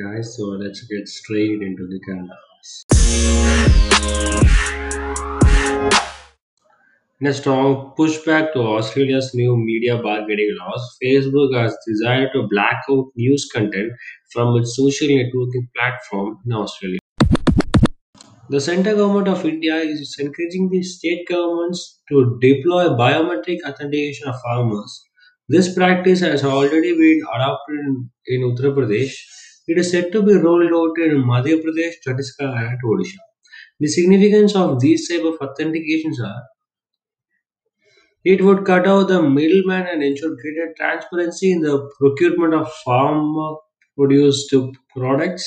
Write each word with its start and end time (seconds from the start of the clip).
Guys, 0.00 0.36
so 0.36 0.44
let's 0.44 0.80
get 0.82 1.06
straight 1.06 1.60
into 1.60 1.86
the 1.86 2.00
Canada. 2.00 2.34
In 7.20 7.26
a 7.26 7.34
strong 7.34 7.92
pushback 7.98 8.54
to 8.54 8.60
Australia's 8.60 9.34
new 9.34 9.54
media 9.56 9.98
bargaining 9.98 10.56
laws, 10.58 10.96
Facebook 11.02 11.54
has 11.60 11.76
decided 11.86 12.30
to 12.32 12.48
black 12.50 12.82
out 12.90 13.06
news 13.16 13.48
content 13.52 13.92
from 14.32 14.56
its 14.56 14.74
social 14.76 15.08
networking 15.08 15.68
platform 15.76 16.38
in 16.46 16.52
Australia. 16.52 16.98
The 18.48 18.60
central 18.60 18.96
government 18.96 19.28
of 19.28 19.44
India 19.44 19.76
is 19.76 20.16
encouraging 20.18 20.70
the 20.70 20.82
state 20.82 21.28
governments 21.28 22.00
to 22.08 22.38
deploy 22.40 22.88
biometric 22.88 23.58
authentication 23.66 24.28
of 24.28 24.40
farmers. 24.40 25.04
This 25.48 25.74
practice 25.74 26.20
has 26.20 26.44
already 26.44 26.96
been 26.96 27.20
adopted 27.34 28.08
in 28.26 28.40
Uttar 28.40 28.74
Pradesh. 28.74 29.14
It 29.66 29.78
is 29.78 29.90
said 29.90 30.12
to 30.12 30.22
be 30.22 30.34
rolled 30.34 30.72
out 30.72 31.04
in 31.04 31.24
Madhya 31.24 31.62
Pradesh, 31.62 31.94
Chhattisgarh, 32.06 32.70
and 32.70 32.78
Odisha. 32.84 33.18
The 33.80 33.88
significance 33.88 34.56
of 34.56 34.80
these 34.80 35.08
type 35.08 35.24
of 35.24 35.38
authentications 35.40 36.20
are 36.24 36.42
it 38.24 38.42
would 38.42 38.64
cut 38.64 38.86
out 38.86 39.08
the 39.08 39.22
middleman 39.22 39.86
and 39.86 40.02
ensure 40.02 40.34
greater 40.40 40.72
transparency 40.76 41.52
in 41.52 41.60
the 41.60 41.88
procurement 41.98 42.54
of 42.54 42.72
farm 42.84 43.34
produced 43.96 44.52
products. 44.96 45.44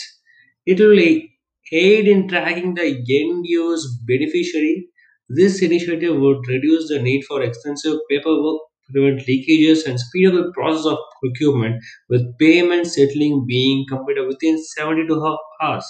It 0.65 0.79
will 0.79 0.99
aid 0.99 2.07
in 2.07 2.27
tracking 2.27 2.73
the 2.75 2.85
end 2.87 3.45
use 3.45 3.85
beneficiary. 4.07 4.87
This 5.29 5.61
initiative 5.61 6.19
would 6.19 6.47
reduce 6.47 6.87
the 6.89 7.01
need 7.01 7.23
for 7.25 7.41
extensive 7.41 7.97
paperwork, 8.09 8.61
prevent 8.91 9.21
leakages, 9.27 9.85
and 9.85 9.99
speed 9.99 10.27
up 10.27 10.33
the 10.35 10.51
process 10.53 10.85
of 10.85 10.97
procurement, 11.21 11.83
with 12.09 12.37
payment 12.39 12.87
settling 12.87 13.45
being 13.47 13.85
completed 13.89 14.27
within 14.27 14.57
72 14.63 15.19
ho- 15.19 15.37
hours. 15.61 15.85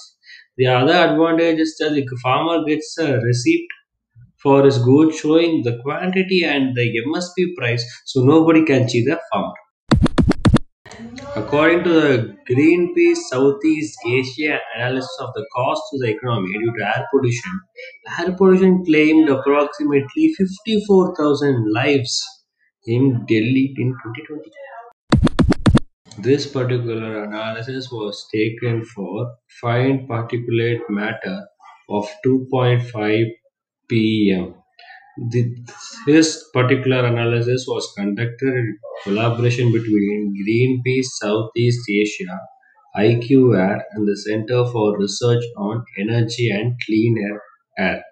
The 0.57 0.67
other 0.67 0.93
advantage 0.93 1.59
is 1.59 1.75
that 1.79 1.91
the 1.93 2.05
farmer 2.23 2.63
gets 2.65 2.97
a 2.97 3.17
receipt 3.19 3.67
for 4.41 4.63
his 4.63 4.77
goods 4.79 5.19
showing 5.19 5.63
the 5.63 5.79
quantity 5.83 6.43
and 6.45 6.75
the 6.75 6.97
MSP 7.05 7.53
price 7.57 7.83
so 8.05 8.23
nobody 8.23 8.65
can 8.65 8.87
cheat 8.87 9.05
the 9.05 9.19
farmer. 9.33 9.53
According 11.35 11.83
to 11.83 11.89
the 11.93 12.35
Greenpeace 12.49 13.17
Southeast 13.29 13.95
Asia 14.07 14.59
analysis 14.75 15.15
of 15.19 15.29
the 15.35 15.45
cost 15.55 15.81
to 15.91 15.99
the 15.99 16.09
economy 16.15 16.51
due 16.57 16.73
to 16.79 16.83
air 16.83 17.05
pollution, 17.11 17.59
air 18.19 18.31
pollution 18.35 18.83
claimed 18.83 19.29
approximately 19.29 20.33
54,000 20.33 21.71
lives 21.71 22.23
in 22.87 23.25
Delhi 23.25 23.75
in 23.77 23.95
2020. 24.03 24.51
This 26.17 26.45
particular 26.45 27.23
analysis 27.23 27.89
was 27.89 28.27
taken 28.29 28.83
for 28.83 29.33
fine 29.61 30.05
particulate 30.09 30.81
matter 30.89 31.47
of 31.89 32.09
2.5 32.21 33.27
ppm. 33.89 34.55
The- 35.31 35.55
This 36.07 36.49
particular 36.53 37.05
analysis 37.05 37.65
was 37.67 37.93
conducted 37.97 38.53
in 38.53 38.77
collaboration 39.03 39.71
between 39.71 40.33
Greenpeace 40.43 41.11
Southeast 41.21 41.89
Asia, 41.89 42.39
IQ 42.95 43.53
Air, 43.55 43.85
and 43.93 44.07
the 44.07 44.17
Center 44.17 44.65
for 44.65 44.99
Research 44.99 45.43
on 45.57 45.85
Energy 45.97 46.49
and 46.51 46.75
Clean. 46.85 47.15
Air. 47.77 48.03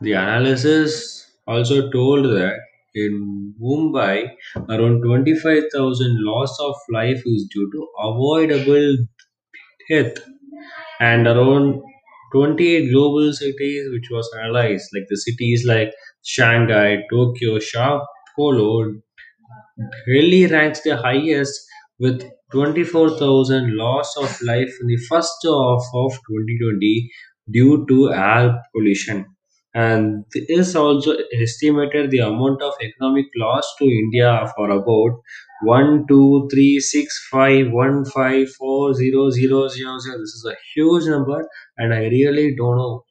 The 0.00 0.12
analysis 0.12 1.30
also 1.46 1.90
told 1.90 2.24
that 2.26 2.56
in 2.96 3.54
Mumbai, 3.62 4.30
around 4.70 5.02
25,000 5.02 6.16
loss 6.24 6.56
of 6.60 6.74
life 6.90 7.22
is 7.26 7.48
due 7.54 7.70
to 7.72 7.88
avoidable 8.08 8.96
death 9.88 10.18
and 11.00 11.26
around 11.26 11.82
28 12.32 12.90
global 12.92 13.32
cities 13.32 13.88
which 13.92 14.08
was 14.10 14.30
analyzed 14.42 14.88
like 14.94 15.06
the 15.10 15.16
cities 15.26 15.64
like 15.66 15.92
shanghai 16.34 16.90
tokyo 17.12 17.58
sao 17.70 17.92
paulo 18.36 18.70
delhi 20.06 20.46
ranks 20.52 20.80
the 20.82 20.96
highest 20.96 21.54
with 21.98 22.22
24000 22.52 23.74
loss 23.82 24.14
of 24.24 24.30
life 24.50 24.72
in 24.80 24.86
the 24.92 25.00
first 25.08 25.46
half 25.52 25.84
of 26.04 26.12
2020 26.28 27.10
due 27.58 27.84
to 27.88 27.98
air 28.12 28.62
pollution 28.74 29.24
and 29.82 30.24
this 30.48 30.74
also 30.74 31.14
estimated 31.44 32.10
the 32.10 32.18
amount 32.28 32.62
of 32.68 32.74
economic 32.88 33.26
loss 33.42 33.66
to 33.78 33.86
india 34.02 34.30
for 34.56 34.66
about 34.78 35.20
one 35.74 35.92
two 36.08 36.48
three 36.52 36.80
six 36.80 37.20
five 37.30 37.70
one 37.82 38.04
five 38.16 38.48
four 38.58 38.94
zero 38.94 39.30
zero 39.30 39.68
zero 39.68 39.98
zero. 39.98 40.18
This 40.24 40.34
is 40.40 40.46
a 40.52 40.56
huge 40.74 41.06
number, 41.06 41.40
and 41.78 41.94
I 41.94 42.02
really 42.16 42.54
don't 42.56 42.76
know 42.76 43.04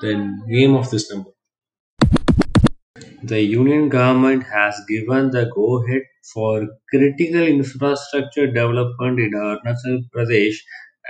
the 0.00 0.14
name 0.46 0.74
of 0.74 0.90
this 0.90 1.10
number. 1.12 1.30
The 3.22 3.40
union 3.40 3.88
government 3.90 4.42
has 4.52 4.74
given 4.88 5.30
the 5.30 5.48
go-ahead 5.54 6.02
for 6.34 6.66
critical 6.90 7.42
infrastructure 7.42 8.48
development 8.48 9.20
in 9.20 9.30
Arunachal 9.34 10.00
Pradesh 10.12 10.56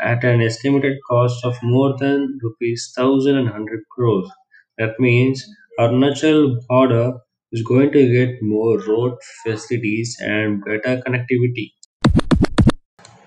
at 0.00 0.25
an 0.25 0.41
estimated 0.41 0.98
cost 1.09 1.44
of 1.44 1.56
more 1.62 1.97
than 1.98 2.38
rupees 2.42 2.92
thousand 2.97 3.36
and 3.36 3.48
hundred 3.48 3.84
crores. 3.91 4.31
That 4.78 4.98
means 5.00 5.44
Arunachal 5.78 6.66
border 6.69 7.19
is 7.53 7.62
going 7.62 7.92
to 7.92 8.12
get 8.12 8.42
more 8.42 8.78
road 8.81 9.19
facilities 9.44 10.16
and 10.20 10.64
better 10.64 11.03
connectivity. 11.06 11.72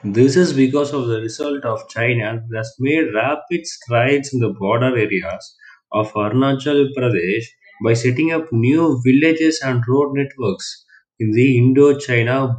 This 0.03 0.35
is 0.35 0.53
because 0.53 0.93
of 0.93 1.07
the 1.07 1.19
result 1.21 1.65
of 1.65 1.89
China 1.89 2.43
that 2.49 2.57
has 2.57 2.75
made 2.79 3.11
rapid 3.15 3.65
strides 3.65 4.31
in 4.31 4.39
the 4.39 4.49
border 4.53 4.95
areas 4.95 5.57
of 5.91 6.13
Arunachal 6.13 6.89
Pradesh 6.95 7.45
by 7.83 7.93
setting 7.95 8.31
up 8.31 8.45
new 8.51 9.01
villages 9.03 9.59
and 9.63 9.81
road 9.87 10.13
networks 10.13 10.85
in 11.19 11.31
the 11.31 11.57
Indo-China 11.57 12.57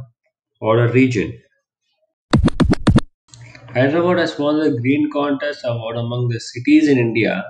border 0.59 0.89
region. 0.93 1.42
Hyderabad 3.73 4.19
has 4.19 4.39
won 4.39 4.57
the 4.59 4.79
Green 4.79 5.09
Contest 5.11 5.61
Award 5.65 5.97
among 5.97 6.29
the 6.29 6.39
cities 6.39 6.87
in 6.87 6.97
India 6.97 7.43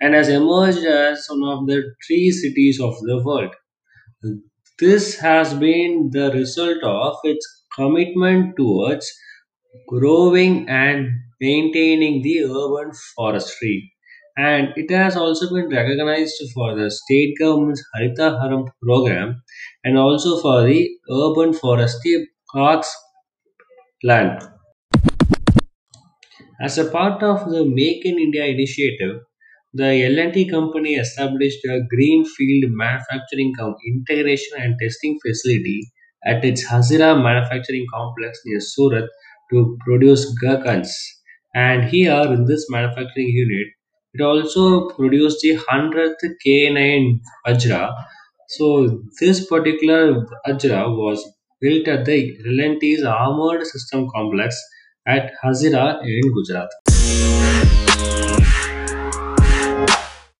and 0.00 0.14
has 0.14 0.28
emerged 0.28 0.84
as 0.84 1.26
one 1.28 1.42
of 1.58 1.66
the 1.66 1.92
three 2.06 2.30
cities 2.30 2.80
of 2.80 2.94
the 3.00 3.20
world. 3.24 3.52
This 4.80 5.20
has 5.20 5.54
been 5.54 6.10
the 6.10 6.32
result 6.32 6.82
of 6.82 7.18
its 7.22 7.46
commitment 7.76 8.56
towards 8.56 9.08
growing 9.88 10.68
and 10.68 11.08
maintaining 11.40 12.22
the 12.22 12.44
urban 12.44 12.92
forestry. 13.16 13.92
And 14.36 14.68
it 14.76 14.90
has 14.90 15.16
also 15.16 15.48
been 15.54 15.68
recognized 15.70 16.34
for 16.54 16.74
the 16.74 16.90
state 16.90 17.34
government's 17.38 17.84
Harita 17.94 18.40
Haram 18.42 18.66
program 18.82 19.42
and 19.84 19.98
also 19.98 20.40
for 20.40 20.64
the 20.64 20.90
urban 21.10 21.52
forestry 21.54 22.28
parks 22.52 22.94
plan. 24.00 24.38
As 26.60 26.76
a 26.76 26.90
part 26.90 27.22
of 27.22 27.50
the 27.50 27.64
Make 27.64 28.04
in 28.04 28.18
India 28.18 28.44
initiative, 28.44 29.22
the 29.72 30.04
L&T 30.04 30.50
company 30.50 30.96
established 30.96 31.64
a 31.64 31.80
greenfield 31.88 32.72
manufacturing 32.72 33.54
integration 33.86 34.58
and 34.58 34.76
testing 34.78 35.18
facility 35.26 35.90
at 36.26 36.44
its 36.44 36.68
Hazira 36.68 37.22
manufacturing 37.22 37.86
complex 37.90 38.40
near 38.44 38.60
Surat 38.60 39.08
to 39.50 39.78
produce 39.86 40.26
gherkins. 40.38 40.94
And 41.54 41.84
here 41.84 42.24
in 42.26 42.44
this 42.44 42.66
manufacturing 42.68 43.28
unit, 43.28 43.68
it 44.12 44.20
also 44.20 44.90
produced 44.90 45.40
the 45.40 45.56
100th 45.56 46.16
K9 46.46 47.20
Vajra. 47.46 47.94
So 48.48 49.02
this 49.18 49.46
particular 49.46 50.26
Vajra 50.46 50.94
was 50.94 51.26
built 51.62 51.88
at 51.88 52.04
the 52.04 52.36
L&T's 52.44 53.02
Armored 53.02 53.64
System 53.66 54.08
Complex 54.14 54.62
at 55.06 55.32
Hazira 55.42 56.00
in 56.04 56.32
Gujarat. 56.32 56.68